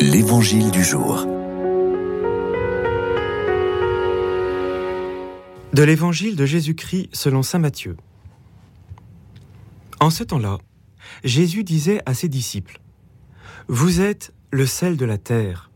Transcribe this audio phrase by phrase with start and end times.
[0.00, 1.26] L'Évangile du jour.
[5.72, 7.96] De l'Évangile de Jésus-Christ selon Saint Matthieu.
[9.98, 10.58] En ce temps-là,
[11.24, 12.80] Jésus disait à ses disciples,
[13.66, 15.68] Vous êtes le sel de la terre.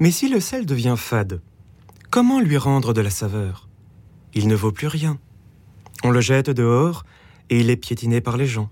[0.00, 1.40] Mais si le sel devient fade,
[2.10, 3.68] comment lui rendre de la saveur?
[4.34, 5.18] Il ne vaut plus rien.
[6.02, 7.04] On le jette dehors
[7.48, 8.70] et il est piétiné par les gens.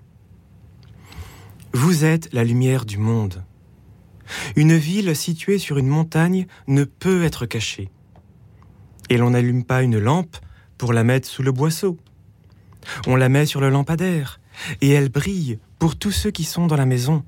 [1.73, 3.45] Vous êtes la lumière du monde.
[4.57, 7.91] Une ville située sur une montagne ne peut être cachée.
[9.11, 10.37] Et l'on n'allume pas une lampe
[10.77, 11.97] pour la mettre sous le boisseau.
[13.07, 14.41] On la met sur le lampadaire,
[14.81, 17.25] et elle brille pour tous ceux qui sont dans la maison.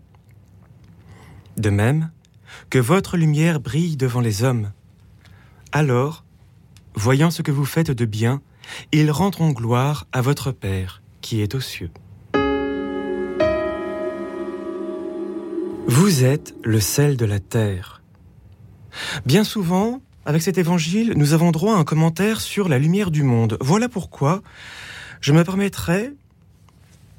[1.57, 2.11] De même,
[2.69, 4.73] que votre lumière brille devant les hommes.
[5.73, 6.25] Alors,
[6.95, 8.41] voyant ce que vous faites de bien,
[8.93, 11.91] ils rendront gloire à votre Père qui est aux cieux.
[15.93, 18.01] Vous êtes le sel de la terre.
[19.27, 23.25] Bien souvent, avec cet évangile, nous avons droit à un commentaire sur la lumière du
[23.25, 23.59] monde.
[23.61, 24.41] Voilà pourquoi
[25.21, 26.13] je me permettrai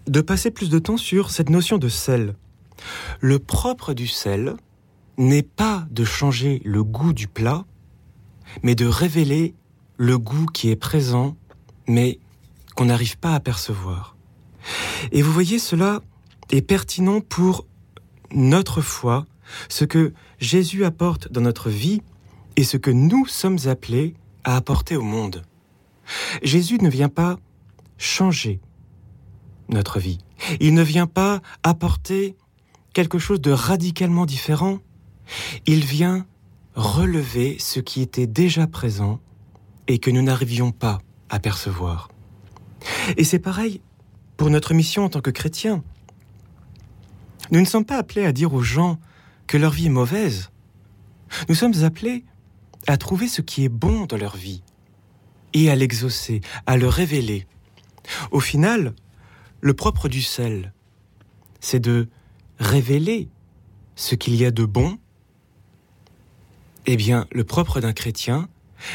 [0.08, 2.36] de passer plus de temps sur cette notion de sel.
[3.20, 4.56] Le propre du sel
[5.18, 7.66] n'est pas de changer le goût du plat,
[8.64, 9.54] mais de révéler
[9.98, 11.36] le goût qui est présent,
[11.88, 12.20] mais
[12.78, 14.16] qu'on n'arrive pas à percevoir.
[15.12, 16.00] Et vous voyez, cela
[16.52, 17.66] est pertinent pour
[18.34, 19.26] notre foi,
[19.70, 22.02] ce que Jésus apporte dans notre vie
[22.56, 25.44] et ce que nous sommes appelés à apporter au monde.
[26.44, 27.38] Jésus ne vient pas
[27.98, 28.60] changer
[29.70, 30.20] notre vie.
[30.60, 32.36] Il ne vient pas apporter
[32.94, 34.80] quelque chose de radicalement différent.
[35.66, 36.26] Il vient
[36.76, 39.20] relever ce qui était déjà présent
[39.88, 42.10] et que nous n'arrivions pas à percevoir.
[43.18, 43.82] Et c'est pareil
[44.38, 45.84] pour notre mission en tant que chrétiens.
[47.52, 49.00] Nous ne sommes pas appelés à dire aux gens
[49.46, 50.50] que leur vie est mauvaise.
[51.50, 52.24] Nous sommes appelés
[52.88, 54.64] à trouver ce qui est bon dans leur vie
[55.54, 57.46] et à l'exaucer, à le révéler.
[58.32, 58.96] Au final,
[59.60, 60.74] le propre du sel,
[61.60, 62.08] c'est de
[62.60, 63.30] révéler
[63.96, 64.98] ce qu'il y a de bon.
[66.86, 68.48] Eh bien, le propre d'un chrétien,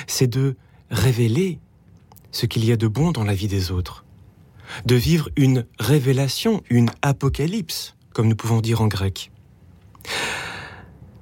[0.07, 0.57] c'est de
[0.91, 1.61] révéler
[2.33, 4.05] ce qu'il y a de bon dans la vie des autres,
[4.87, 9.31] de vivre une révélation, une apocalypse comme nous pouvons dire en grec.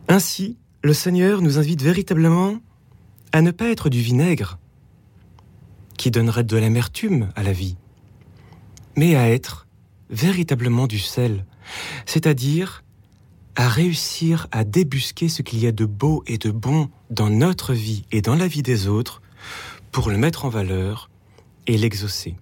[0.06, 2.60] Ainsi, le Seigneur nous invite véritablement
[3.32, 4.60] à ne pas être du vinaigre,
[5.99, 7.77] qui donnerait de l'amertume à la vie,
[8.94, 9.66] mais à être
[10.09, 11.47] véritablement du sel,
[12.06, 12.84] c'est-à-dire
[13.56, 17.75] à réussir à débusquer ce qu'il y a de beau et de bon dans notre
[17.75, 19.21] vie et dans la vie des autres
[19.91, 21.11] pour le mettre en valeur
[21.66, 22.32] et l'exaucer.